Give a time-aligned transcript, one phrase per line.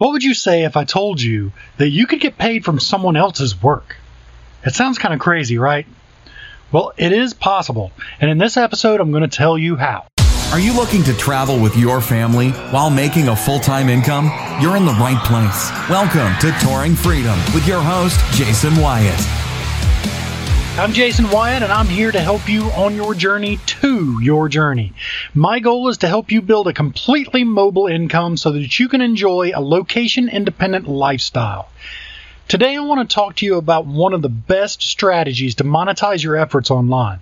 [0.00, 3.16] What would you say if I told you that you could get paid from someone
[3.16, 3.98] else's work?
[4.64, 5.86] It sounds kind of crazy, right?
[6.72, 10.06] Well, it is possible, and in this episode, I'm going to tell you how.
[10.52, 14.32] Are you looking to travel with your family while making a full time income?
[14.62, 15.70] You're in the right place.
[15.90, 19.49] Welcome to Touring Freedom with your host, Jason Wyatt.
[20.78, 24.94] I'm Jason Wyatt, and I'm here to help you on your journey to your journey.
[25.34, 29.02] My goal is to help you build a completely mobile income so that you can
[29.02, 31.68] enjoy a location independent lifestyle.
[32.48, 36.22] Today, I want to talk to you about one of the best strategies to monetize
[36.22, 37.18] your efforts online.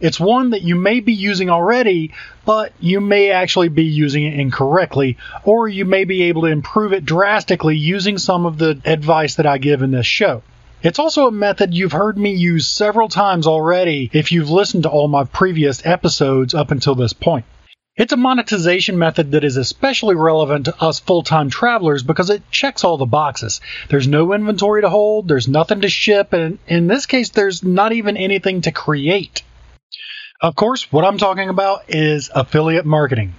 [0.00, 2.14] It's one that you may be using already,
[2.46, 6.92] but you may actually be using it incorrectly, or you may be able to improve
[6.92, 10.42] it drastically using some of the advice that I give in this show.
[10.82, 14.88] It's also a method you've heard me use several times already if you've listened to
[14.88, 17.44] all my previous episodes up until this point.
[17.94, 22.50] It's a monetization method that is especially relevant to us full time travelers because it
[22.50, 23.60] checks all the boxes.
[23.90, 27.92] There's no inventory to hold, there's nothing to ship, and in this case, there's not
[27.92, 29.44] even anything to create.
[30.40, 33.34] Of course, what I'm talking about is affiliate marketing.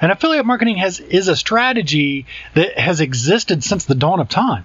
[0.00, 4.64] And affiliate marketing has, is a strategy that has existed since the dawn of time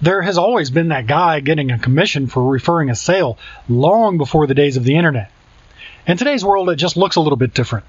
[0.00, 4.46] there has always been that guy getting a commission for referring a sale long before
[4.46, 5.30] the days of the internet.
[6.06, 7.84] In today's world, it just looks a little bit different.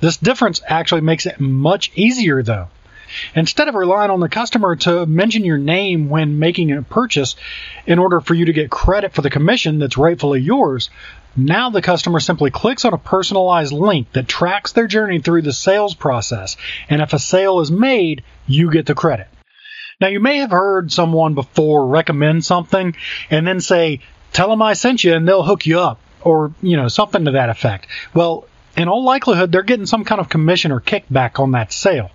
[0.00, 2.68] This difference actually makes it much easier, though.
[3.34, 7.36] Instead of relying on the customer to mention your name when making a purchase
[7.86, 10.90] in order for you to get credit for the commission that's rightfully yours,
[11.36, 15.52] now the customer simply clicks on a personalized link that tracks their journey through the
[15.52, 16.56] sales process,
[16.88, 19.28] and if a sale is made, you get the credit.
[20.00, 22.96] Now, you may have heard someone before recommend something
[23.30, 24.00] and then say,
[24.32, 27.32] tell them I sent you and they'll hook you up, or, you know, something to
[27.32, 27.86] that effect.
[28.12, 32.10] Well, in all likelihood, they're getting some kind of commission or kickback on that sale.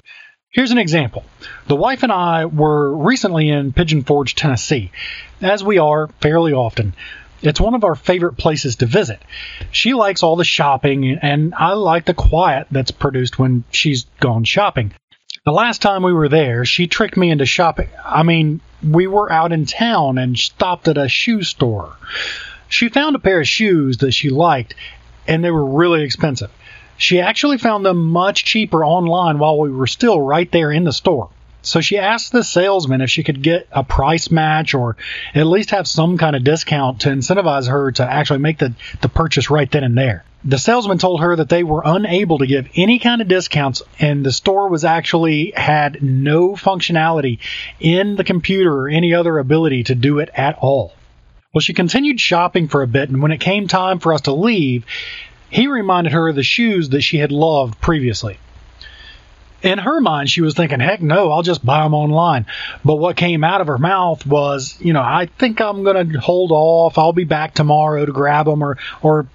[0.51, 1.23] Here's an example.
[1.67, 4.91] The wife and I were recently in Pigeon Forge, Tennessee,
[5.41, 6.95] as we are fairly often.
[7.41, 9.21] It's one of our favorite places to visit.
[9.71, 14.43] She likes all the shopping, and I like the quiet that's produced when she's gone
[14.43, 14.91] shopping.
[15.45, 17.87] The last time we were there, she tricked me into shopping.
[18.03, 21.95] I mean, we were out in town and stopped at a shoe store.
[22.67, 24.75] She found a pair of shoes that she liked,
[25.27, 26.51] and they were really expensive.
[26.97, 30.91] She actually found them much cheaper online while we were still right there in the
[30.91, 31.29] store.
[31.61, 34.97] So she asked the salesman if she could get a price match or
[35.33, 39.09] at least have some kind of discount to incentivize her to actually make the, the
[39.09, 40.25] purchase right then and there.
[40.45, 44.25] The salesman told her that they were unable to give any kind of discounts and
[44.25, 47.39] the store was actually had no functionality
[47.79, 50.93] in the computer or any other ability to do it at all.
[51.53, 54.33] Well, she continued shopping for a bit and when it came time for us to
[54.33, 54.85] leave,
[55.49, 58.39] he reminded her of the shoes that she had loved previously.
[59.61, 62.45] In her mind, she was thinking, heck no, I'll just buy them online.
[62.85, 66.19] But what came out of her mouth was, you know, I think I'm going to
[66.21, 66.97] hold off.
[66.97, 69.27] I'll be back tomorrow to grab them or, or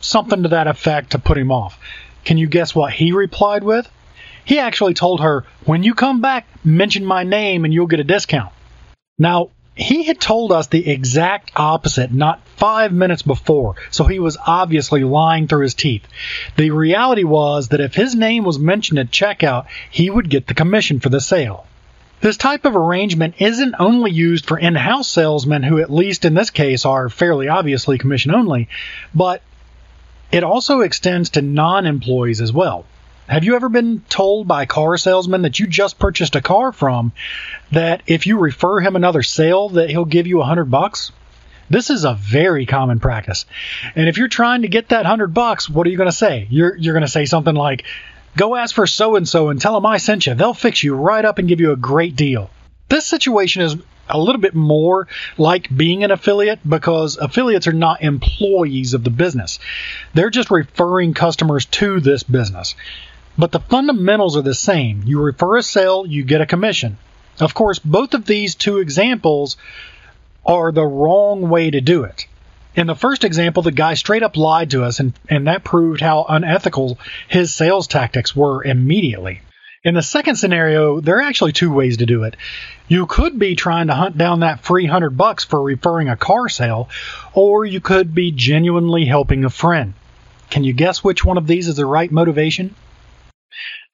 [0.00, 1.78] something to that effect to put him off.
[2.24, 3.88] Can you guess what he replied with?
[4.44, 8.04] He actually told her, When you come back, mention my name and you'll get a
[8.04, 8.52] discount.
[9.18, 14.38] Now, he had told us the exact opposite not five minutes before, so he was
[14.46, 16.06] obviously lying through his teeth.
[16.56, 20.54] The reality was that if his name was mentioned at checkout, he would get the
[20.54, 21.66] commission for the sale.
[22.22, 26.32] This type of arrangement isn't only used for in house salesmen who, at least in
[26.32, 28.68] this case, are fairly obviously commission only,
[29.14, 29.42] but
[30.32, 32.84] it also extends to non employees as well.
[33.28, 36.70] Have you ever been told by a car salesman that you just purchased a car
[36.70, 37.12] from
[37.72, 41.10] that if you refer him another sale that he'll give you a hundred bucks?
[41.68, 43.44] This is a very common practice.
[43.96, 46.46] And if you're trying to get that hundred bucks, what are you going to say?
[46.50, 47.84] You're, you're going to say something like,
[48.36, 50.34] go ask for so and so and tell them I sent you.
[50.34, 52.50] They'll fix you right up and give you a great deal.
[52.88, 53.76] This situation is
[54.08, 59.10] a little bit more like being an affiliate because affiliates are not employees of the
[59.10, 59.58] business.
[60.14, 62.74] They're just referring customers to this business.
[63.38, 65.02] But the fundamentals are the same.
[65.04, 66.98] You refer a sale, you get a commission.
[67.38, 69.56] Of course, both of these two examples
[70.44, 72.26] are the wrong way to do it.
[72.74, 76.00] In the first example, the guy straight up lied to us, and, and that proved
[76.00, 79.40] how unethical his sales tactics were immediately.
[79.86, 82.34] In the second scenario, there are actually two ways to do it.
[82.88, 86.48] You could be trying to hunt down that free hundred bucks for referring a car
[86.48, 86.88] sale,
[87.34, 89.94] or you could be genuinely helping a friend.
[90.50, 92.74] Can you guess which one of these is the right motivation?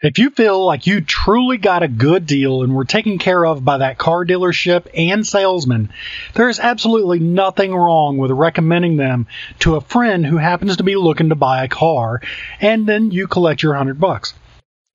[0.01, 3.63] If you feel like you truly got a good deal and were taken care of
[3.63, 5.93] by that car dealership and salesman,
[6.33, 9.27] there is absolutely nothing wrong with recommending them
[9.59, 12.23] to a friend who happens to be looking to buy a car,
[12.63, 14.33] and then you collect your hundred bucks.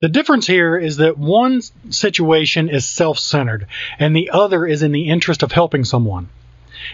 [0.00, 1.60] The difference here is that one
[1.90, 3.66] situation is self centered
[3.98, 6.28] and the other is in the interest of helping someone.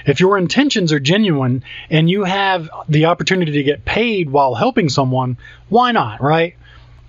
[0.07, 4.89] If your intentions are genuine and you have the opportunity to get paid while helping
[4.89, 5.37] someone,
[5.69, 6.57] why not, right?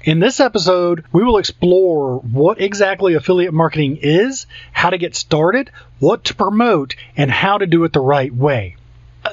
[0.04, 5.72] In this episode, we will explore what exactly affiliate marketing is, how to get started,
[6.00, 8.76] what to promote, and how to do it the right way.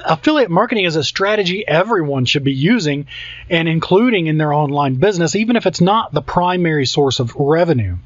[0.05, 3.07] Affiliate marketing is a strategy everyone should be using
[3.49, 7.97] and including in their online business, even if it's not the primary source of revenue.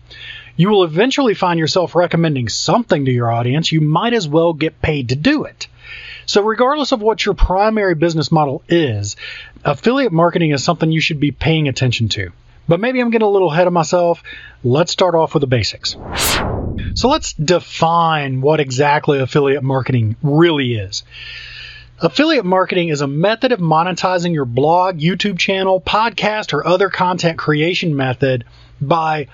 [0.56, 3.72] You will eventually find yourself recommending something to your audience.
[3.72, 5.68] You might as well get paid to do it.
[6.26, 9.16] So, regardless of what your primary business model is,
[9.64, 12.32] affiliate marketing is something you should be paying attention to.
[12.68, 14.24] But maybe I'm getting a little ahead of myself.
[14.64, 15.96] Let's start off with the basics.
[16.96, 21.04] So let's define what exactly affiliate marketing really is.
[22.00, 27.40] Affiliate marketing is a method of monetizing your blog, YouTube channel, podcast, or other content
[27.40, 28.46] creation method
[28.80, 29.30] by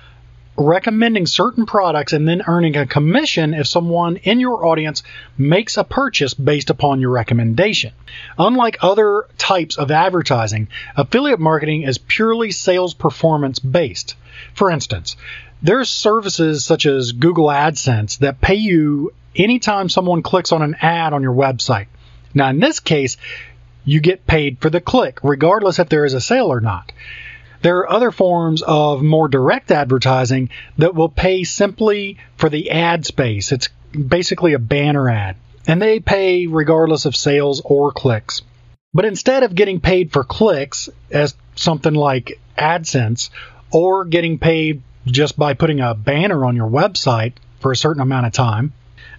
[0.56, 5.04] recommending certain products and then earning a commission if someone in your audience
[5.38, 7.92] makes a purchase based upon your recommendation.
[8.40, 14.16] Unlike other types of advertising, affiliate marketing is purely sales performance based.
[14.54, 15.18] For instance,
[15.62, 21.12] there's services such as Google AdSense that pay you anytime someone clicks on an ad
[21.12, 21.88] on your website.
[22.34, 23.18] Now, in this case,
[23.86, 26.92] you get paid for the click, regardless if there is a sale or not.
[27.62, 33.06] There are other forms of more direct advertising that will pay simply for the ad
[33.06, 33.52] space.
[33.52, 35.38] It's basically a banner ad,
[35.68, 38.42] and they pay regardless of sales or clicks.
[38.94, 43.30] But instead of getting paid for clicks as something like AdSense
[43.72, 48.28] or getting paid just by putting a banner on your website for a certain amount
[48.28, 48.74] of time,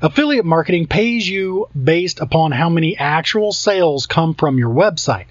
[0.04, 5.24] affiliate marketing pays you based upon how many actual sales come from your website.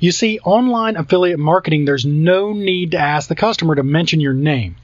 [0.00, 4.34] You see, online affiliate marketing, there's no need to ask the customer to mention your
[4.34, 4.74] name.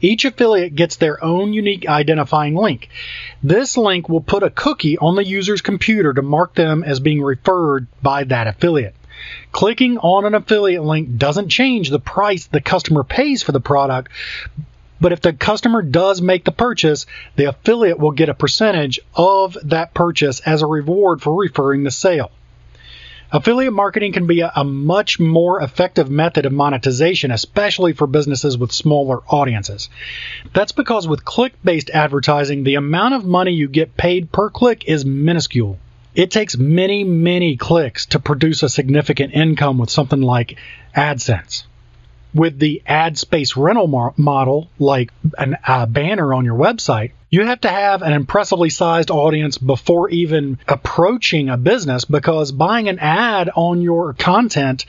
[0.00, 2.88] Each affiliate gets their own unique identifying link.
[3.42, 7.22] This link will put a cookie on the user's computer to mark them as being
[7.22, 8.96] referred by that affiliate.
[9.52, 14.10] Clicking on an affiliate link doesn't change the price the customer pays for the product,
[15.00, 17.06] but if the customer does make the purchase,
[17.36, 21.90] the affiliate will get a percentage of that purchase as a reward for referring the
[21.90, 22.30] sale.
[23.30, 28.56] Affiliate marketing can be a, a, much more effective method of monetization, especially for businesses
[28.56, 29.90] with smaller audiences.
[30.54, 34.88] That's because with click based advertising, the amount of money you get paid per click
[34.88, 35.78] is minuscule.
[36.14, 40.56] It takes many, many clicks to produce a significant income with something like
[40.96, 41.64] AdSense
[42.34, 47.60] with the ad space rental model, like a uh, banner on your website, you have
[47.62, 53.50] to have an impressively sized audience before even approaching a business because buying an ad
[53.54, 54.86] on your content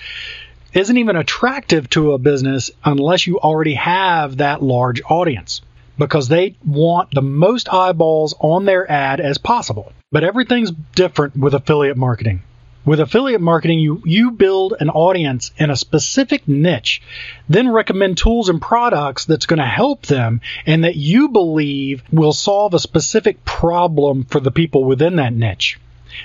[0.73, 5.61] isn't even attractive to a business unless you already have that large audience
[5.97, 9.91] because they want the most eyeballs on their ad as possible.
[10.11, 12.41] But everything's different with affiliate marketing.
[12.89, 17.03] With affiliate marketing, you, you build an audience in a specific niche,
[17.47, 22.33] then recommend tools and products that's going to help them and that you believe will
[22.33, 25.79] solve a specific problem for the people within that niche.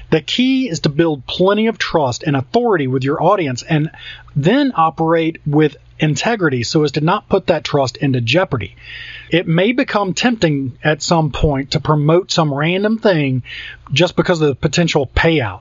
[0.08, 3.90] The key is to build plenty of trust and authority with your audience and
[4.34, 8.74] then operate with integrity so as to not put that trust into jeopardy.
[9.28, 13.42] It may become tempting at some point to promote some random thing
[13.92, 15.60] just because of the potential payout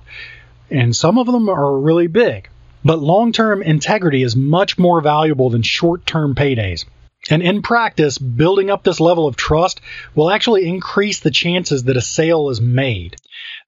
[0.73, 2.49] and some of them are really big.
[2.83, 6.85] But long term integrity is much more valuable than short term paydays.
[7.29, 9.79] And in practice, building up this level of trust
[10.13, 13.15] will actually increase the chances that a sale is made.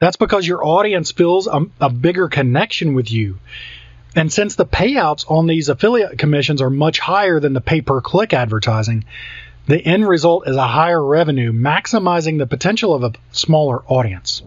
[0.01, 3.39] That's because your audience feels a, a bigger connection with you.
[4.13, 8.01] And since the payouts on these affiliate commissions are much higher than the pay per
[8.01, 9.05] click advertising,
[9.67, 14.41] the end result is a higher revenue, maximizing the potential of a smaller audience.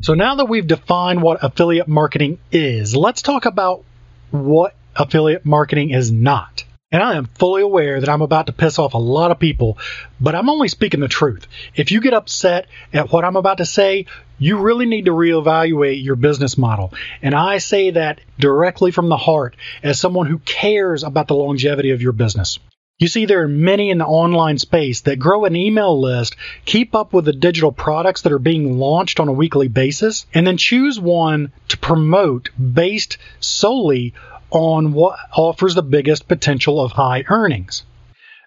[0.00, 3.84] So now that we've defined what affiliate marketing is, let's talk about
[4.30, 6.64] what affiliate marketing is not.
[6.90, 9.76] And I am fully aware that I'm about to piss off a lot of people,
[10.20, 11.46] but I'm only speaking the truth.
[11.74, 14.06] If you get upset at what I'm about to say,
[14.38, 16.94] you really need to reevaluate your business model.
[17.20, 21.90] And I say that directly from the heart as someone who cares about the longevity
[21.90, 22.58] of your business.
[22.98, 26.96] You see, there are many in the online space that grow an email list, keep
[26.96, 30.56] up with the digital products that are being launched on a weekly basis, and then
[30.56, 34.14] choose one to promote based solely
[34.50, 37.84] on what offers the biggest potential of high earnings.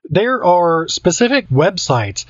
[0.09, 2.25] There are specific websites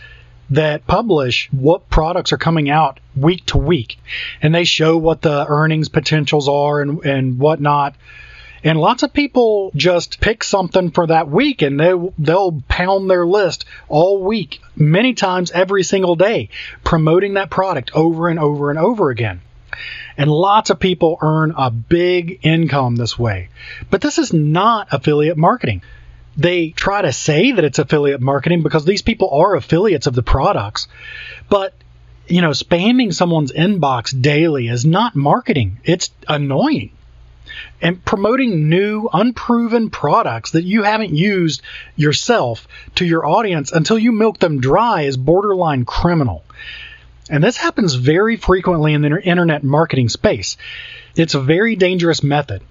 [0.52, 3.98] that publish what products are coming out week to week,
[4.44, 7.96] and they show what the earnings potentials are and, and whatnot.
[8.64, 13.26] And lots of people just pick something for that week and they, they'll pound their
[13.26, 16.50] list all week, many times every single day,
[16.84, 19.42] promoting that product over and over and over again.
[20.18, 23.50] And lots of people earn a big income this way.
[23.90, 25.82] But this is not affiliate marketing.
[26.38, 30.24] They try to say that it's affiliate marketing because these people are affiliates of the
[30.24, 30.88] products.
[31.50, 31.74] But,
[32.28, 35.80] you know, spamming someone's inbox daily is not marketing.
[35.84, 36.92] It's annoying.
[37.82, 41.62] And promoting new, unproven products that you haven't used
[41.96, 46.44] yourself to your audience until you milk them dry is borderline criminal.
[47.30, 50.58] And this happens very frequently in the internet marketing space.
[51.16, 52.62] It's a very dangerous method.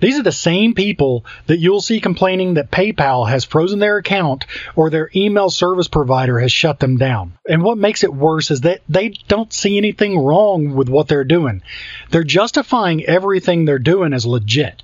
[0.00, 4.46] These are the same people that you'll see complaining that PayPal has frozen their account
[4.76, 7.34] or their email service provider has shut them down.
[7.48, 11.24] And what makes it worse is that they don't see anything wrong with what they're
[11.24, 11.62] doing.
[12.10, 14.82] They're justifying everything they're doing as legit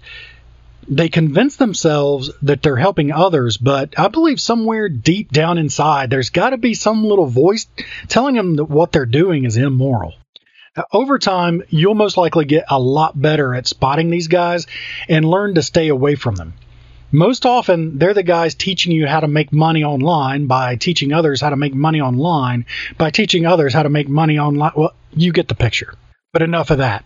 [0.89, 6.31] they convince themselves that they're helping others, but I believe somewhere deep down inside, there's
[6.31, 7.67] got to be some little voice
[8.09, 10.15] telling them that what they're doing is immoral.
[10.93, 14.67] Over time, you'll most likely get a lot better at spotting these guys
[15.09, 16.55] and learn to stay away from them.
[17.13, 21.41] Most often, they're the guys teaching you how to make money online by teaching others
[21.41, 22.67] how to make money online
[22.99, 24.73] by teaching others how to make money online.
[24.75, 25.95] Well, you get the picture.
[26.33, 27.05] But enough of that.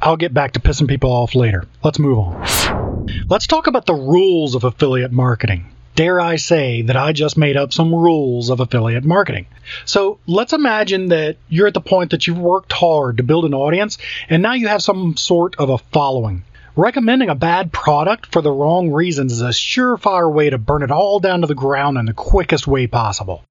[0.00, 1.64] I'll get back to pissing people off later.
[1.82, 3.08] Let's move on.
[3.28, 5.66] Let's talk about the rules of affiliate marketing.
[5.94, 9.46] Dare I say that I just made up some rules of affiliate marketing?
[9.84, 13.54] So let's imagine that you're at the point that you've worked hard to build an
[13.54, 16.44] audience and now you have some sort of a following.
[16.76, 20.90] Recommending a bad product for the wrong reasons is a surefire way to burn it
[20.90, 23.44] all down to the ground in the quickest way possible.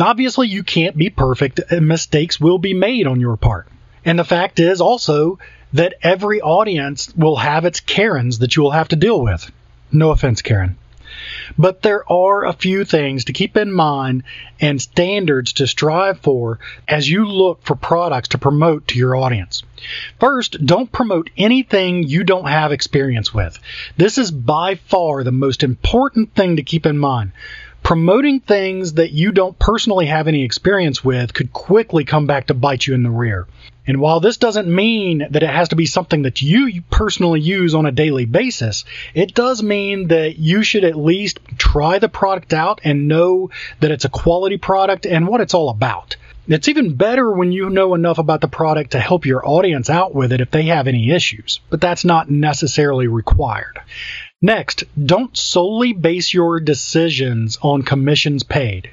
[0.00, 3.68] Obviously, you can't be perfect and mistakes will be made on your part.
[4.04, 5.38] And the fact is also
[5.72, 9.50] that every audience will have its Karens that you will have to deal with.
[9.92, 10.76] No offense, Karen.
[11.58, 14.24] But there are a few things to keep in mind
[14.60, 16.58] and standards to strive for
[16.88, 19.62] as you look for products to promote to your audience.
[20.18, 23.58] First, don't promote anything you don't have experience with.
[23.96, 27.32] This is by far the most important thing to keep in mind
[27.84, 32.54] promoting things that you don't personally have any experience with could quickly come back to
[32.54, 33.46] bite you in the rear.
[33.86, 37.74] And while this doesn't mean that it has to be something that you personally use
[37.74, 42.54] on a daily basis, it does mean that you should at least try the product
[42.54, 43.50] out and know
[43.80, 46.16] that it's a quality product and what it's all about.
[46.46, 50.14] It's even better when you know enough about the product to help your audience out
[50.14, 53.80] with it if they have any issues, but that's not necessarily required.
[54.42, 58.90] Next, don't solely base your decisions on commissions paid.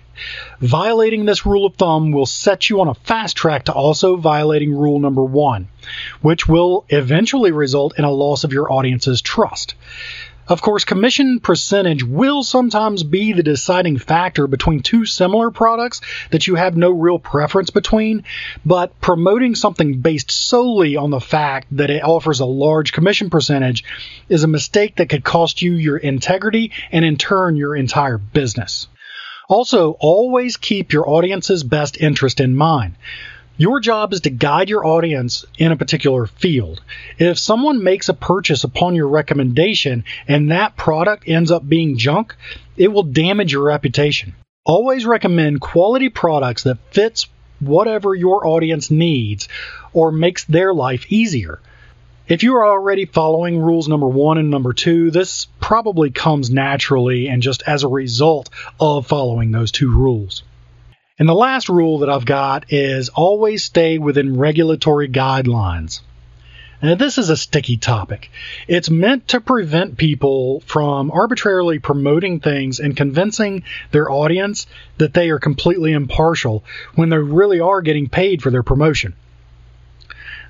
[0.60, 4.76] Violating this rule of thumb will set you on a fast track to also violating
[4.76, 5.68] rule number one,
[6.22, 9.76] which will eventually result in a loss of your audience's trust.
[10.48, 16.02] Of course, commission percentage will sometimes be the deciding factor between two similar products
[16.32, 18.26] that you have no real preference between,
[18.66, 23.86] but promoting something based solely on the fact that it offers a large commission percentage
[24.30, 28.88] is a mistake that could cost you your integrity and in turn your entire business.
[29.52, 32.96] Also, always keep your audience's best interest in mind.
[33.58, 36.82] Your job is to guide your audience in a particular field.
[37.20, 42.34] If someone makes a purchase upon your recommendation and that product ends up being junk,
[42.78, 44.36] it will damage your reputation.
[44.64, 47.28] Always recommend quality products that fits
[47.60, 49.50] whatever your audience needs
[49.92, 51.60] or makes their life easier.
[52.32, 57.28] If you are already following rules number one and number two, this probably comes naturally
[57.28, 60.42] and just as a result of following those two rules.
[61.20, 66.00] And the last rule that I've got is always stay within regulatory guidelines.
[66.82, 68.32] Now, this is a sticky topic.
[68.66, 74.68] It's meant to prevent people from arbitrarily promoting things and convincing their audience
[75.00, 76.64] that they are completely impartial
[76.96, 79.16] when they really are getting paid for their promotion.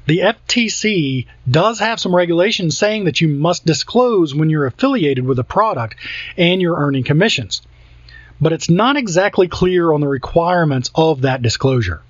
[0.08, 5.40] The FTC does have some regulations saying that you must disclose when you're affiliated with
[5.40, 5.96] a product
[6.38, 7.62] and you're earning commissions
[8.42, 12.02] but it's not exactly clear on the requirements of that disclosure.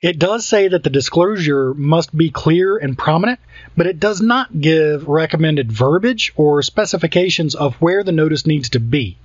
[0.00, 3.40] It does say that the disclosure must be clear and prominent,
[3.76, 8.80] but it does not give recommended verbiage or specifications of where the notice needs to
[8.80, 9.18] be.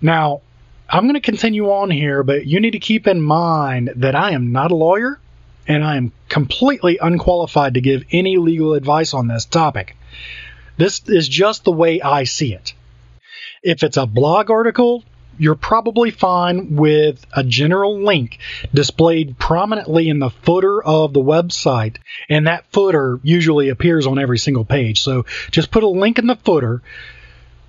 [0.00, 0.40] Now,
[0.88, 4.30] I'm going to continue on here, but you need to keep in mind that I
[4.30, 5.18] am not a lawyer
[5.66, 9.96] and I am completely unqualified to give any legal advice on this topic.
[10.76, 12.74] This is just the way I see it.
[13.62, 15.04] If it's a blog article,
[15.38, 18.38] you're probably fine with a general link
[18.72, 21.96] displayed prominently in the footer of the website,
[22.28, 25.02] and that footer usually appears on every single page.
[25.02, 26.82] So just put a link in the footer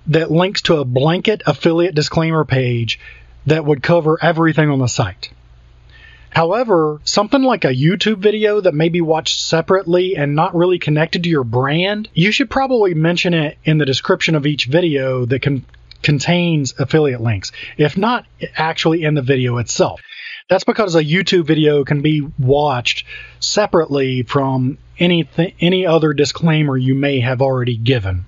[0.08, 3.00] that links to a blanket affiliate disclaimer page
[3.46, 5.30] that would cover everything on the site.
[6.30, 11.22] However, something like a YouTube video that may be watched separately and not really connected
[11.22, 15.42] to your brand, you should probably mention it in the description of each video that
[15.42, 15.64] can
[16.02, 20.00] contains affiliate links, if not actually in the video itself.
[20.48, 23.04] That's because a YouTube video can be watched
[23.40, 25.28] separately from any
[25.60, 28.26] any other disclaimer you may have already given.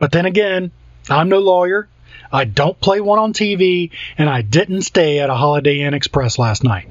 [0.00, 0.72] But then again,
[1.08, 1.88] I'm no lawyer.
[2.32, 6.38] I don't play one on TV, and I didn't stay at a Holiday Inn Express
[6.38, 6.88] last night.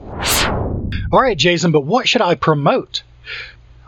[1.11, 3.03] All right, Jason, but what should I promote?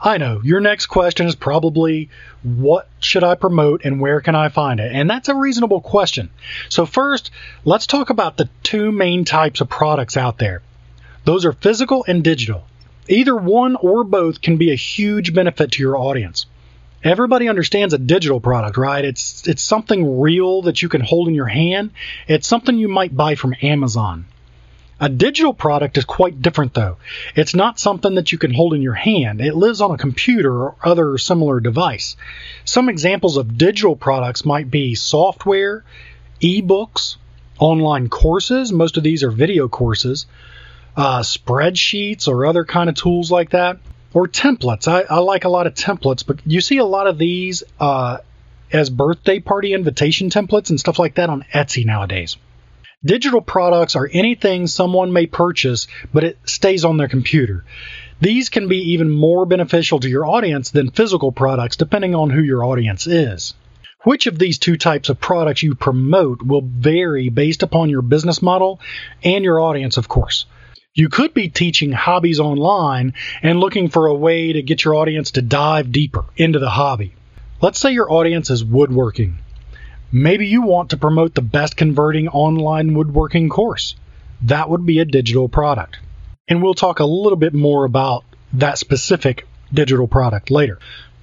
[0.01, 2.09] I know your next question is probably
[2.43, 4.91] what should I promote and where can I find it?
[4.91, 6.29] And that's a reasonable question.
[6.67, 7.31] So, first,
[7.63, 10.61] let's talk about the two main types of products out there
[11.25, 12.65] those are physical and digital.
[13.07, 16.45] Either one or both can be a huge benefit to your audience.
[17.03, 19.03] Everybody understands a digital product, right?
[19.03, 21.91] It's it's something real that you can hold in your hand.
[22.27, 24.25] It's something you might buy from Amazon.
[24.99, 26.97] A digital product is quite different though.
[27.35, 29.41] It's not something that you can hold in your hand.
[29.41, 32.15] It lives on a computer or other similar device.
[32.63, 35.83] Some examples of digital products might be software,
[36.41, 37.17] ebooks,
[37.59, 38.71] online courses.
[38.71, 40.25] Most of these are video courses.
[40.95, 43.79] Uh, spreadsheets or other kind of tools like that,
[44.13, 44.87] or templates.
[44.87, 48.19] I, I, like a lot of templates, but you see a lot of these uh,
[48.71, 52.37] as birthday party invitation templates and stuff like that on Etsy nowadays.
[53.05, 57.65] Digital products are anything someone may purchase, but it stays on their computer.
[58.21, 62.41] These can be even more beneficial to your audience than physical products, depending on who
[62.41, 63.55] your audience is.
[64.03, 68.41] Which of these two types of products you promote will vary based upon your business
[68.41, 68.79] model
[69.21, 70.45] and your audience, of course.
[70.93, 75.31] You could be teaching hobbies online and looking for a way to get your audience
[75.31, 77.13] to dive deeper into the hobby.
[77.61, 79.39] Let's say your audience is woodworking.
[80.15, 83.95] Maybe you want to promote the best converting online woodworking course.
[84.43, 85.97] That would be a digital product.
[86.47, 90.77] And we'll talk a little bit more about that specific digital product later.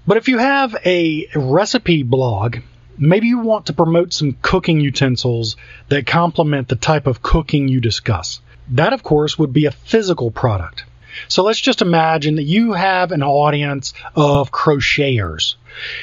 [0.09, 2.57] But if you have a recipe blog,
[2.99, 5.55] maybe you want to promote some cooking utensils
[5.89, 8.41] that complement the type of cooking you discuss.
[8.71, 10.83] That, of course, would be a physical product.
[11.29, 15.55] So let's just imagine that you have an audience of crocheters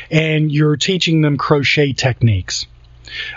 [0.10, 2.66] and you're teaching them crochet techniques.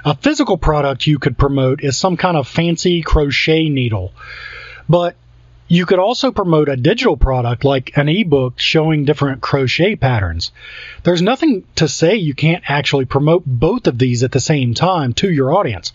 [0.04, 4.12] A physical product you could promote is some kind of fancy crochet needle,
[4.88, 5.16] but
[5.68, 10.50] you could also promote a digital product like an ebook showing different crochet patterns.
[11.04, 15.12] There's nothing to say you can't actually promote both of these at the same time
[15.14, 15.92] to your audience.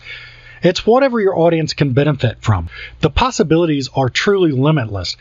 [0.62, 2.70] It's whatever your audience can benefit from.
[3.00, 5.16] The possibilities are truly limitless.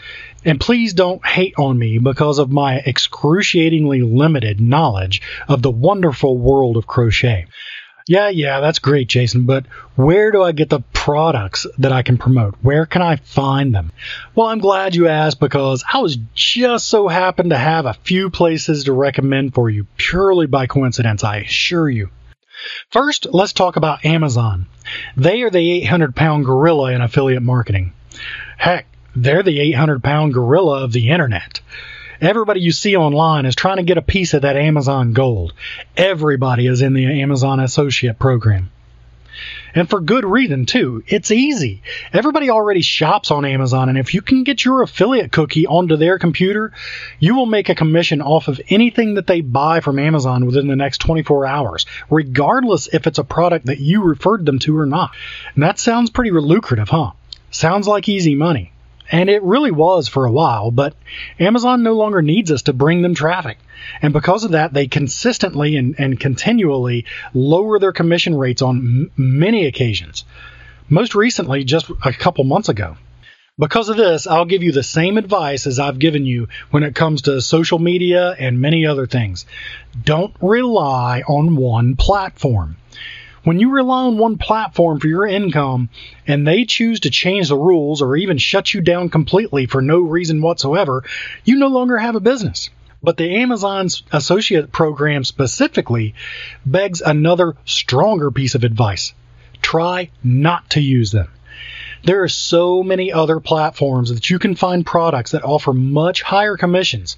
[0.46, 6.38] And please don't hate on me because of my excruciatingly limited knowledge of the wonderful
[6.38, 7.48] world of crochet.
[8.08, 9.66] Yeah, yeah, that's great, Jason, but
[9.96, 12.54] where do I get the products that I can promote?
[12.62, 13.92] Where can I find them?
[14.36, 18.30] Well, I'm glad you asked because I was just so happened to have a few
[18.30, 22.10] places to recommend for you purely by coincidence, I assure you.
[22.92, 24.68] First, let's talk about Amazon.
[25.18, 27.94] They are the 800 pound gorilla in affiliate marketing.
[28.58, 31.60] Heck, they're the 800 pound gorilla of the internet.
[32.22, 35.54] Everybody you see online is trying to get a piece of that Amazon gold.
[35.98, 38.72] Everybody is in the Amazon Associate program.
[39.74, 41.04] And for good reason, too.
[41.08, 41.82] It's easy.
[42.14, 46.18] Everybody already shops on Amazon, and if you can get your affiliate cookie onto their
[46.18, 46.72] computer,
[47.20, 50.78] you will make a commission off of anything that they buy from Amazon within the
[50.78, 55.12] next 24 hours, regardless if it's a product that you referred them to or not.
[55.56, 57.12] And that sounds pretty lucrative, huh?
[57.52, 58.72] Sounds like easy money.
[59.12, 60.96] And it really was for a while, but
[61.40, 63.58] Amazon no longer needs us to bring them traffic.
[64.02, 69.12] And because of that, they consistently and, and continually lower their commission rates on m-
[69.16, 70.26] many occasions.
[70.90, 72.98] Most recently, just a couple months ago.
[73.58, 76.94] Because of this, I'll give you the same advice as I've given you when it
[76.94, 79.46] comes to social media and many other things.
[80.04, 82.76] Don't rely on one platform.
[83.46, 85.90] When you rely on one platform for your income
[86.26, 90.00] and they choose to change the rules or even shut you down completely for no
[90.00, 91.04] reason whatsoever,
[91.44, 92.72] you no longer have a business.
[93.04, 96.16] But the Amazon's associate program specifically
[96.66, 99.14] begs another stronger piece of advice.
[99.62, 101.28] Try not to use them.
[102.04, 106.58] There are so many other platforms that you can find products that offer much higher
[106.58, 107.16] commissions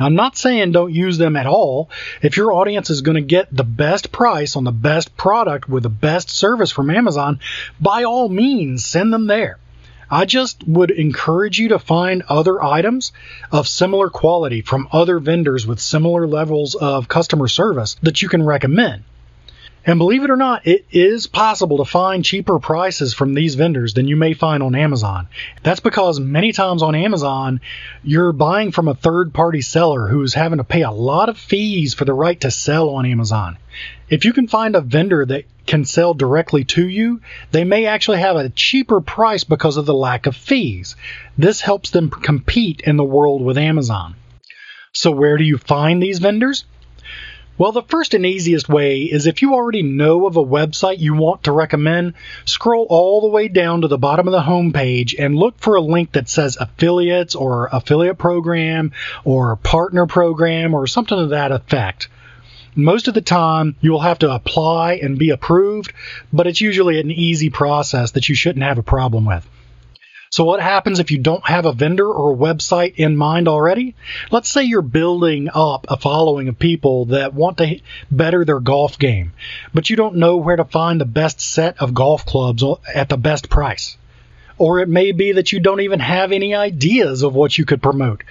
[0.00, 1.90] I'm not saying don't use them at all.
[2.22, 5.82] If your audience is going to get the best price on the best product with
[5.82, 7.40] the best service from Amazon,
[7.80, 9.58] by all means, send them there.
[10.10, 13.12] I just would encourage you to find other items
[13.52, 18.42] of similar quality from other vendors with similar levels of customer service that you can
[18.42, 19.04] recommend.
[19.86, 23.94] And believe it or not, it is possible to find cheaper prices from these vendors
[23.94, 25.28] than you may find on Amazon.
[25.62, 27.60] That's because many times on Amazon,
[28.02, 31.94] you're buying from a third party seller who's having to pay a lot of fees
[31.94, 33.56] for the right to sell on Amazon.
[34.10, 38.18] If you can find a vendor that can sell directly to you, they may actually
[38.18, 40.94] have a cheaper price because of the lack of fees.
[41.38, 44.16] This helps them compete in the world with Amazon.
[44.92, 46.64] So, where do you find these vendors?
[47.60, 51.12] Well, the first and easiest way is if you already know of a website you
[51.12, 52.14] want to recommend,
[52.46, 55.74] scroll all the way down to the bottom of the home page and look for
[55.74, 58.92] a link that says affiliates or affiliate program
[59.24, 62.08] or partner program or something to that effect.
[62.74, 65.92] Most of the time, you'll have to apply and be approved,
[66.32, 69.46] but it's usually an easy process that you shouldn't have a problem with.
[70.32, 73.96] So what happens if you don't have a vendor or a website in mind already?
[74.30, 77.80] Let's say you're building up a following of people that want to
[78.12, 79.32] better their golf game,
[79.74, 82.62] but you don't know where to find the best set of golf clubs
[82.94, 83.96] at the best price.
[84.56, 87.82] Or it may be that you don't even have any ideas of what you could
[87.82, 88.22] promote.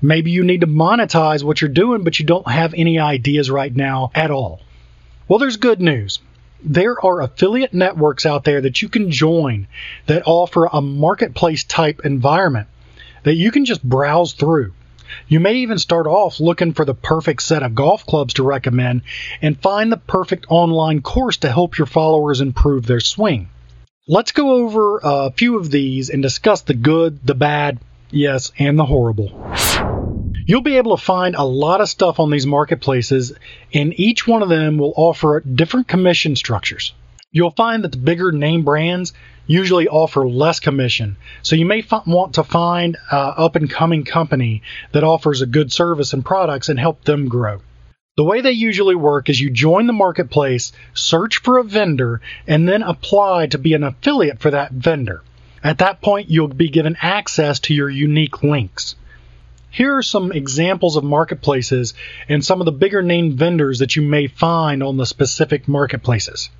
[0.00, 3.74] Maybe you need to monetize what you're doing, but you don't have any ideas right
[3.74, 4.60] now at all.
[5.26, 6.20] Well, there's good news
[6.62, 9.66] there are affiliate networks out there that you can join
[10.06, 12.68] that offer a marketplace type environment
[13.22, 14.72] that you can just browse through.
[15.28, 19.02] You may even start off looking for the perfect set of golf clubs to recommend
[19.42, 23.48] and find the perfect online course to help your followers improve their swing.
[24.06, 27.78] Let's go over a few of these and discuss the good, the bad,
[28.10, 29.28] yes, and the horrible.
[30.46, 33.32] You'll be able to find a lot of stuff on these marketplaces,
[33.74, 36.92] and each one of them will offer different commission structures.
[37.32, 39.12] You'll find that the bigger name brands
[39.46, 44.04] usually offer less commission, so you may f- want to find an up and coming
[44.04, 47.60] company that offers a good service and products and help them grow.
[48.16, 52.68] The way they usually work is you join the marketplace, search for a vendor, and
[52.68, 55.22] then apply to be an affiliate for that vendor.
[55.62, 58.96] At that point, you'll be given access to your unique links.
[59.70, 61.94] Here are some examples of marketplaces
[62.28, 66.50] and some of the bigger name vendors that you may find on the specific marketplaces.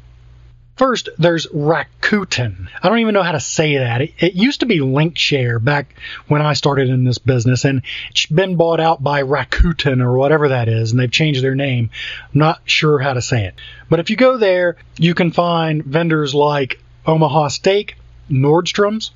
[0.80, 2.68] First, there's Rakuten.
[2.82, 4.00] I don't even know how to say that.
[4.00, 5.94] It, it, used to be Linkshare back
[6.26, 10.48] when I started in this business, and it's been bought out by Rakuten or whatever
[10.48, 11.90] that is, and they've changed their name.
[12.32, 13.56] I'm not sure how to say it.
[13.90, 17.96] But if you go there, you can find vendors like Omaha Steak,
[18.30, 19.10] Nordstrom's,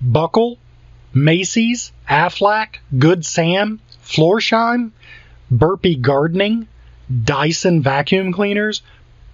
[0.00, 0.58] Buckle,
[1.14, 4.90] Macy's, Aflac, Good Sam, Florsheim,
[5.50, 6.68] Burpee Gardening,
[7.24, 8.82] Dyson vacuum cleaners,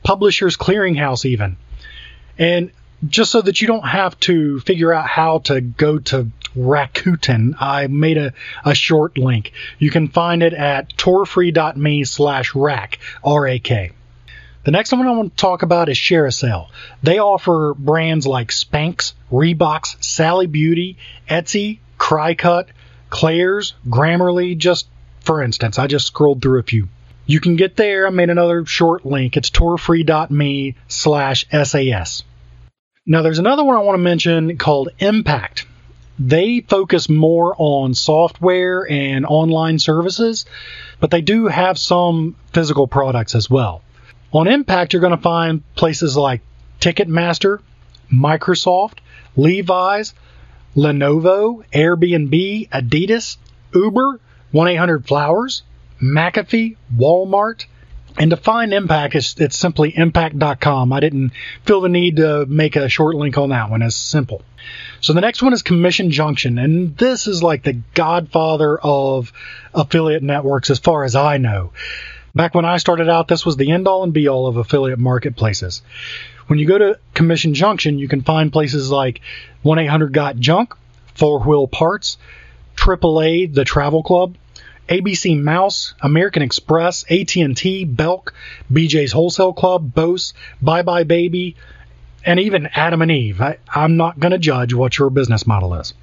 [0.03, 1.57] Publishers Clearinghouse, even.
[2.39, 2.71] And
[3.07, 7.87] just so that you don't have to figure out how to go to Rakuten, I
[7.87, 8.33] made a,
[8.65, 9.53] a short link.
[9.79, 13.93] You can find it at torfree.me slash rack, R-A-K.
[14.63, 16.69] The next one I want to talk about is ShareASale.
[17.03, 22.67] They offer brands like Spanx, Reeboks, Sally Beauty, Etsy, Cricut,
[23.09, 24.87] Claire's, Grammarly, just
[25.21, 25.79] for instance.
[25.79, 26.89] I just scrolled through a few.
[27.25, 28.07] You can get there.
[28.07, 29.37] I made another short link.
[29.37, 32.23] It's torfree.me slash SAS.
[33.07, 35.67] Now, there's another one I want to mention called Impact.
[36.19, 40.45] They focus more on software and online services,
[40.99, 43.83] but they do have some physical products as well.
[44.33, 46.41] On Impact, you're going to find places like
[46.81, 47.61] Ticketmaster,
[48.13, 48.99] Microsoft,
[49.37, 50.15] Levi's,
[50.77, 53.37] Lenovo, Airbnb, Adidas,
[53.75, 54.21] Uber,
[54.53, 55.63] 1 800 Flowers,
[56.01, 57.67] McAfee, Walmart.
[58.19, 60.93] And to find Impact, it's, it's simply impact.com.
[60.93, 61.33] I didn't
[61.65, 63.83] feel the need to make a short link on that one.
[63.83, 64.43] It's simple.
[65.01, 69.33] So the next one is Commission Junction, and this is like the godfather of
[69.75, 71.73] affiliate networks as far as I know.
[72.35, 74.99] Back when I started out, this was the end all and be all of affiliate
[74.99, 75.83] marketplaces.
[76.47, 79.21] When you go to Commission Junction, you can find places like
[79.63, 80.75] 1 800 Got Junk,
[81.15, 82.19] Four Wheel Parts,
[82.77, 84.37] AAA, The Travel Club,
[84.89, 88.35] ABC Mouse, American Express, AT&T, Belk,
[88.73, 91.57] BJ's Wholesale Club, Bose, buybuy BABY,
[92.25, 93.41] and even Adam and Eve.
[93.41, 95.95] I, I'm not going to judge what your business model is.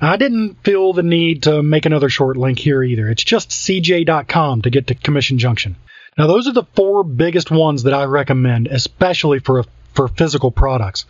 [0.00, 3.08] I didn't feel the need to make another short link here either.
[3.08, 5.76] It's just cj.com to get to Commission Junction.
[6.18, 11.06] Now, those are the four biggest ones that I recommend, especially for for physical products.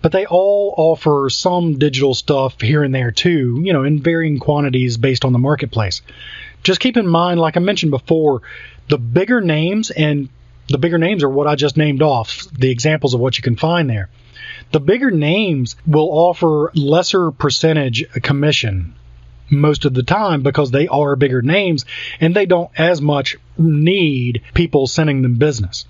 [0.00, 4.38] But they all offer some digital stuff here and there too, you know, in varying
[4.38, 6.02] quantities based on the marketplace.
[6.62, 8.42] Just keep in mind, like I mentioned before,
[8.88, 10.28] the bigger names, and
[10.68, 13.56] the bigger names are what I just named off, the examples of what you can
[13.56, 14.08] find there.
[14.72, 18.94] The bigger names will offer lesser percentage commission
[19.50, 21.84] most of the time because they are bigger names
[22.20, 25.84] and they don't as much need people sending them business.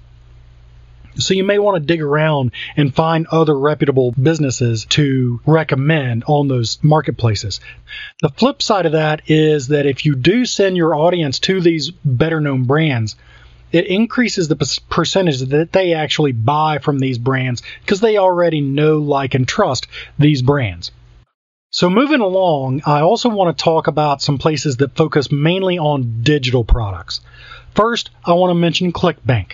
[1.16, 6.48] So you may want to dig around and find other reputable businesses to recommend on
[6.48, 7.60] those marketplaces.
[8.22, 11.90] The flip side of that is that if you do send your audience to these
[11.90, 13.14] better known brands,
[13.72, 18.98] it increases the percentage that they actually buy from these brands because they already know,
[18.98, 19.86] like, and trust
[20.18, 20.92] these brands.
[21.70, 26.22] So, moving along, I also want to talk about some places that focus mainly on
[26.22, 27.22] digital products.
[27.74, 29.52] First, I want to mention ClickBank.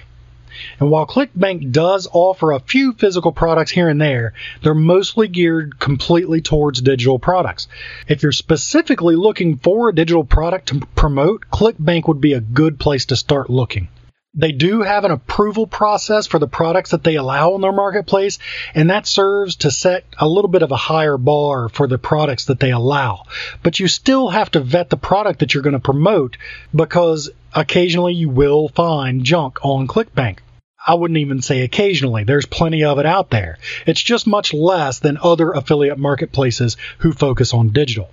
[0.80, 5.78] And while ClickBank does offer a few physical products here and there, they're mostly geared
[5.78, 7.68] completely towards digital products.
[8.08, 12.80] If you're specifically looking for a digital product to promote, ClickBank would be a good
[12.80, 13.86] place to start looking.
[14.34, 18.38] They do have an approval process for the products that they allow in their marketplace,
[18.74, 22.44] and that serves to set a little bit of a higher bar for the products
[22.44, 23.24] that they allow.
[23.62, 26.36] But you still have to vet the product that you're going to promote
[26.74, 30.40] because occasionally you will find junk on ClickBank.
[30.86, 32.24] I wouldn't even say occasionally.
[32.24, 33.58] There's plenty of it out there.
[33.86, 38.10] It's just much less than other affiliate marketplaces who focus on digital.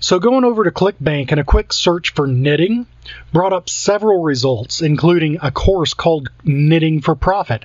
[0.00, 2.86] So going over to ClickBank and a quick search for knitting
[3.32, 7.64] brought up several results, including a course called Knitting for Profit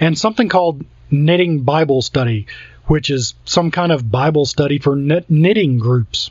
[0.00, 2.46] and something called Knitting Bible Study,
[2.86, 6.30] which is some kind of Bible study for knitting groups.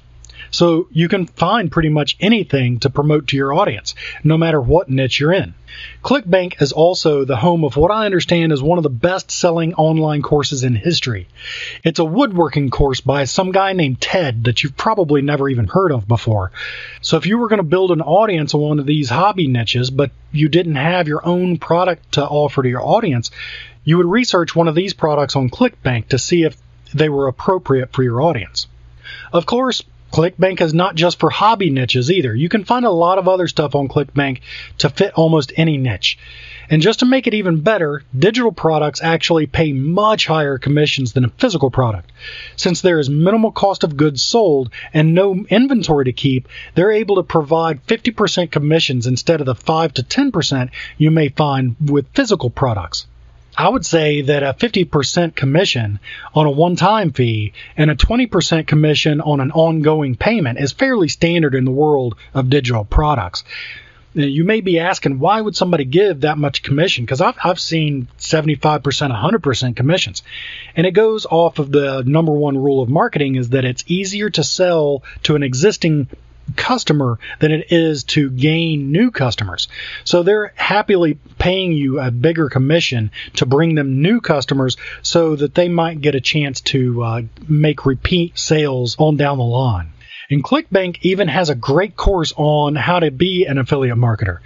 [0.54, 4.88] So you can find pretty much anything to promote to your audience, no matter what
[4.88, 5.56] niche you're in.
[6.04, 9.74] ClickBank is also the home of what I understand is one of the best selling
[9.74, 11.28] online courses in history.
[11.84, 15.92] It's a woodworking course by some guy named Ted that you've probably never even heard
[15.92, 16.52] of before.
[17.02, 19.90] So if you were going to build an audience on one of these hobby niches,
[19.90, 23.32] but you didn't have your own product to offer to your audience,
[23.84, 26.56] you would research one of these products on ClickBank to see if
[26.94, 28.68] they were appropriate for your audience.
[29.32, 29.84] Of course,
[30.14, 32.36] ClickBank is not just for hobby niches either.
[32.36, 34.42] You can find a lot of other stuff on ClickBank
[34.78, 36.20] to fit almost any niche.
[36.70, 41.26] And just to make it even better, digital products actually pay much higher commissions than
[41.26, 42.12] a physical product.
[42.56, 47.16] Since there is minimal cost of goods sold and no inventory to keep, they're able
[47.16, 52.52] to provide 50% commissions instead of the 5 to 10% you may find with physical
[52.52, 53.08] products.
[53.56, 56.00] I would say that a 50% commission
[56.34, 61.08] on a one time fee and a 20% commission on an ongoing payment is fairly
[61.08, 63.44] standard in the world of digital products.
[64.16, 67.04] You may be asking, why would somebody give that much commission?
[67.04, 70.22] Because I've, I've seen 75%, 100% commissions.
[70.76, 74.30] And it goes off of the number one rule of marketing is that it's easier
[74.30, 76.10] to sell to an existing
[76.56, 79.68] customer than it is to gain new customers.
[80.04, 85.56] So they're happily paying you a bigger commission to bring them new customers so that
[85.56, 89.92] they might get a chance to uh, make repeat sales on down the line.
[90.30, 94.40] And ClickBank even has a great course on how to be an affiliate marketer.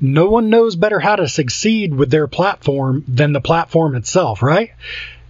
[0.00, 4.72] No one knows better how to succeed with their platform than the platform itself, right?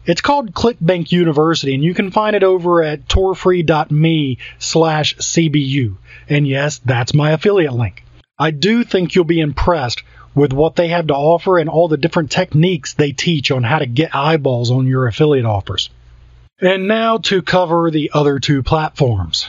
[0.07, 5.97] It's called ClickBank University, and you can find it over at torfree.me slash CBU.
[6.29, 8.05] And yes, that's my affiliate link.
[8.39, 10.03] I do think you'll be impressed
[10.35, 13.79] with what they have to offer and all the different techniques they teach on how
[13.79, 15.89] to get eyeballs on your affiliate offers.
[16.61, 19.49] And now to cover the other two platforms.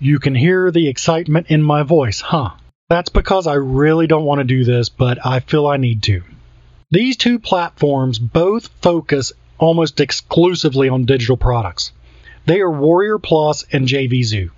[0.00, 2.50] You can hear the excitement in my voice, huh?
[2.88, 6.22] That's because I really don't want to do this, but I feel I need to.
[6.90, 11.92] These two platforms both focus almost exclusively on digital products.
[12.46, 14.50] They are Warrior Plus and JVZoo.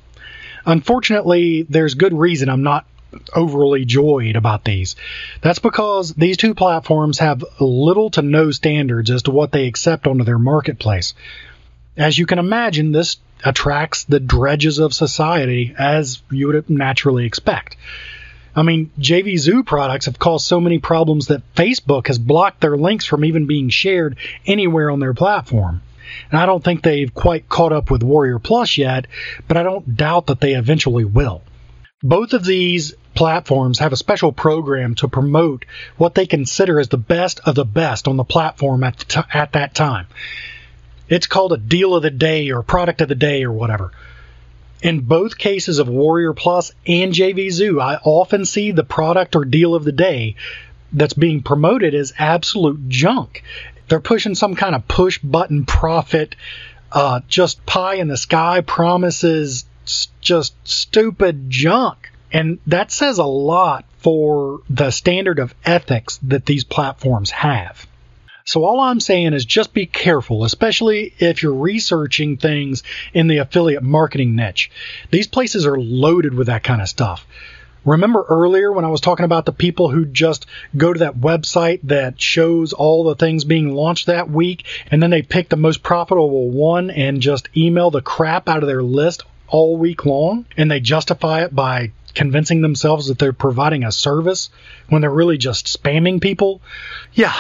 [0.65, 2.87] Unfortunately, there's good reason I'm not
[3.35, 4.97] overly joyed about these.
[5.41, 10.07] That's because these two platforms have little to no standards as to what they accept
[10.07, 11.15] onto their marketplace.
[11.97, 17.77] As you can imagine, this attracts the dredges of society as you would naturally expect.
[18.55, 23.05] I mean, JVZoo products have caused so many problems that Facebook has blocked their links
[23.07, 25.83] from even being shared anywhere on their platform.
[26.31, 29.07] And I don't think they've quite caught up with Warrior Plus yet,
[29.49, 31.43] but I don't doubt that they eventually will.
[32.03, 36.97] Both of these platforms have a special program to promote what they consider as the
[36.97, 40.07] best of the best on the platform at, the t- at that time.
[41.09, 43.93] It's called a deal of the day or product of the day or whatever.
[44.81, 49.75] In both cases of Warrior Plus and JVZoo, I often see the product or deal
[49.75, 50.37] of the day
[50.93, 53.43] that's being promoted as absolute junk
[53.91, 56.37] They're pushing some kind of push button profit,
[56.93, 59.65] uh, just pie in the sky promises,
[60.21, 62.13] just stupid junk.
[62.33, 67.85] And that says a lot for the standard of ethics that these platforms have.
[68.45, 73.39] So all I'm saying is just be careful, especially if you're researching things in the
[73.39, 74.71] affiliate marketing niche.
[75.11, 77.27] These places are loaded with that kind of stuff.
[77.85, 81.81] Remember earlier when I was talking about the people who just go to that website
[81.85, 85.83] that shows all the things being launched that week and then they pick the most
[85.83, 90.71] profitable one and just email the crap out of their list all week long and
[90.71, 94.51] they justify it by convincing themselves that they're providing a service
[94.89, 96.61] when they're really just spamming people?
[97.15, 97.35] Yeah,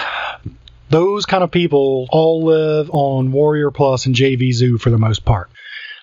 [0.88, 5.50] those kind of people all live on Warrior Plus and JVZoo for the most part.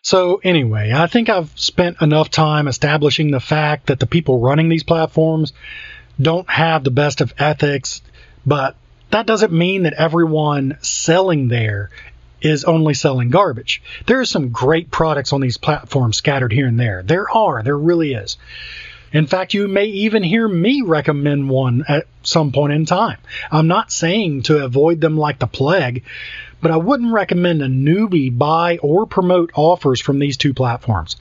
[0.08, 4.70] So, anyway, I think I've spent enough time establishing the fact that the people running
[4.70, 5.52] these platforms
[6.18, 8.02] don't have the best of ethics,
[8.46, 8.78] but
[9.10, 11.90] that doesn't mean that everyone selling there
[12.40, 13.82] is only selling garbage.
[14.06, 17.04] There are some great products on these platforms scattered here and there.
[17.04, 18.38] There are, there really is.
[19.14, 23.18] In fact, you may even hear me recommend one at some point in time.
[23.50, 26.04] I'm not saying to avoid them like the plague,
[26.62, 31.16] but I wouldn't recommend a newbie buy or promote offers from these two platforms.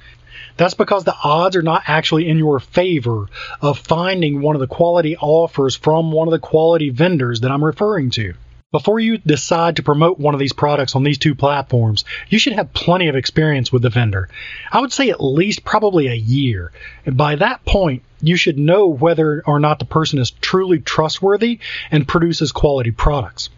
[0.56, 3.26] That's because the odds are not actually in your favor
[3.60, 7.64] of finding one of the quality offers from one of the quality vendors that I'm
[7.64, 8.34] referring to.
[8.76, 12.52] Before you decide to promote one of these products on these two platforms, you should
[12.52, 14.28] have plenty of experience with the vendor.
[14.70, 16.72] I would say at least probably a year.
[17.06, 21.60] And by that point, you should know whether or not the person is truly trustworthy
[21.90, 23.48] and produces quality products.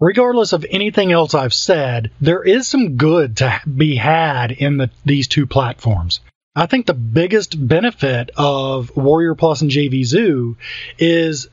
[0.00, 4.88] Regardless of anything else I've said, there is some good to be had in the,
[5.04, 6.20] these two platforms.
[6.56, 10.56] I think the biggest benefit of Warrior Plus and JVZoo
[10.98, 11.48] is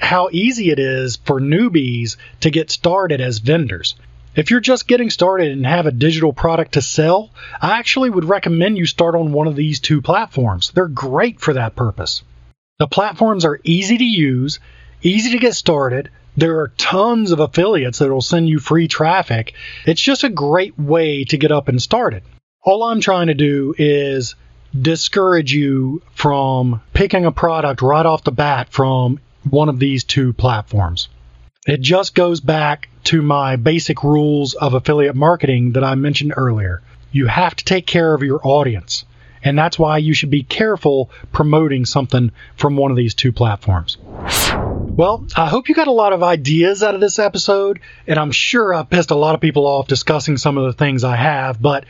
[0.00, 3.94] how easy it is for newbies to get started as vendors.
[4.34, 8.24] If you're just getting started and have a digital product to sell, I actually would
[8.24, 10.70] recommend you start on one of these two platforms.
[10.70, 12.22] They're great for that purpose.
[12.78, 14.58] The platforms are easy to use,
[15.02, 16.10] easy to get started.
[16.36, 19.52] There are tons of affiliates that will send you free traffic.
[19.84, 22.22] It's just a great way to get up and started.
[22.62, 24.36] All I'm trying to do is
[24.80, 30.32] discourage you from picking a product right off the bat from one of these two
[30.32, 31.08] platforms.
[31.66, 36.82] It just goes back to my basic rules of affiliate marketing that I mentioned earlier.
[37.12, 39.04] You have to take care of your audience.
[39.42, 43.96] And that's why you should be careful promoting something from one of these two platforms.
[45.00, 48.32] Well, I hope you got a lot of ideas out of this episode, and I'm
[48.32, 51.62] sure I've pissed a lot of people off discussing some of the things I have,
[51.62, 51.86] but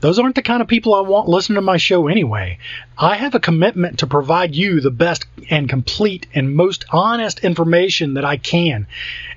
[0.00, 2.58] those aren't the kind of people I want listening to my show anyway.
[2.96, 8.14] I have a commitment to provide you the best and complete and most honest information
[8.14, 8.86] that I can.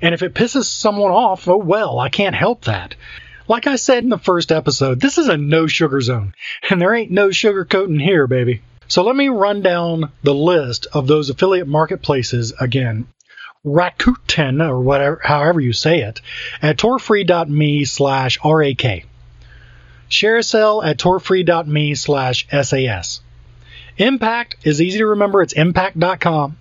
[0.01, 2.95] And if it pisses someone off, oh well, I can't help that.
[3.47, 6.33] Like I said in the first episode, this is a no sugar zone,
[6.69, 8.61] and there ain't no sugar coating here, baby.
[8.89, 13.07] So let me run down the list of those affiliate marketplaces again.
[13.65, 16.21] Rakuten, or whatever, however you say it,
[16.61, 19.05] at torfree.me slash RAK.
[20.09, 23.21] ShareASale at torfree.me slash SAS.
[23.97, 26.57] Impact is easy to remember, it's impact.com.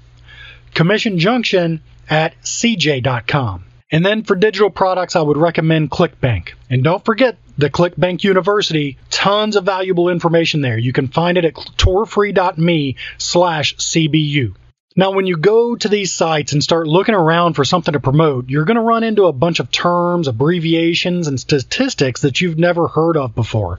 [0.75, 3.66] Commission Junction at cj.com.
[3.91, 6.55] And then for digital products, I would recommend ClickBank.
[6.69, 10.77] And don't forget the ClickBank University, tons of valuable information there.
[10.77, 14.55] You can find it at torfree.me slash CBU.
[14.99, 18.49] Now, when you go to these sites and start looking around for something to promote,
[18.49, 22.89] you're going to run into a bunch of terms, abbreviations, and statistics that you've never
[22.89, 23.79] heard of before.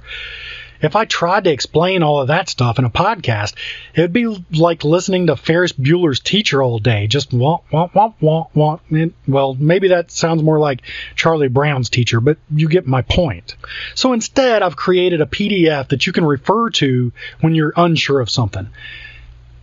[0.82, 3.54] If I tried to explain all of that stuff in a podcast,
[3.96, 7.08] it would be like listening to Ferris Bueller's teacher all day.
[7.08, 8.80] Just wah, wah, wah, wah, wah.
[9.28, 10.82] well, maybe that sounds more like
[11.16, 13.56] Charlie Brown's teacher, but you get my point.
[13.96, 17.12] So instead, I've created a PDF that you can refer to
[17.42, 18.70] when you're unsure of something.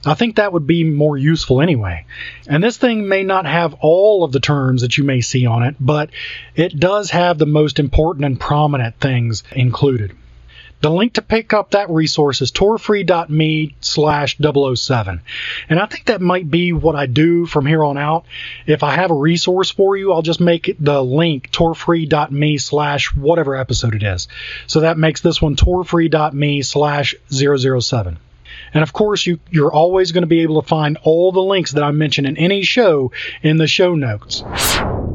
[0.06, 2.04] I think that would be more useful anyway.
[2.46, 5.62] And this thing may not have all of the terms that you may see on
[5.62, 6.10] it, but
[6.54, 10.14] it does have the most important and prominent things included.
[10.84, 15.22] The link to pick up that resource is torfree.me slash 007.
[15.70, 18.26] And I think that might be what I do from here on out.
[18.66, 23.56] If I have a resource for you, I'll just make the link torfree.me slash whatever
[23.56, 24.28] episode it is.
[24.66, 28.18] So that makes this one torfree.me slash 007.
[28.74, 31.72] And of course, you, you're always going to be able to find all the links
[31.72, 34.42] that I mention in any show in the show notes.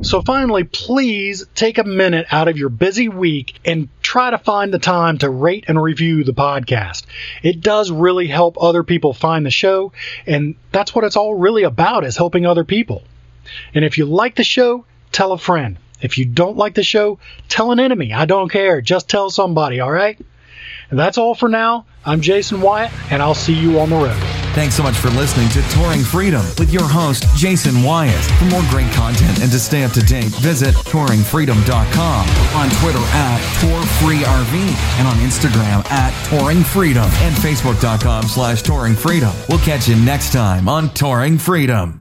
[0.01, 4.73] So finally, please take a minute out of your busy week and try to find
[4.73, 7.05] the time to rate and review the podcast.
[7.43, 9.91] It does really help other people find the show,
[10.25, 13.03] and that's what it's all really about is helping other people.
[13.73, 15.77] And if you like the show, tell a friend.
[16.01, 18.13] If you don't like the show, tell an enemy.
[18.13, 18.79] I don't care.
[18.79, 20.17] Just tell somebody, all right?
[20.89, 21.85] And that's all for now.
[22.05, 24.23] I'm Jason Wyatt, and I'll see you on the road.
[24.53, 28.19] Thanks so much for listening to Touring Freedom with your host, Jason Wyatt.
[28.39, 33.39] For more great content and to stay up to date, visit touringfreedom.com, on Twitter at
[33.61, 39.31] TourFreeRV, and on Instagram at Touring Freedom, and Facebook.com slash Touring Freedom.
[39.47, 41.97] We'll catch you next time on Touring Freedom.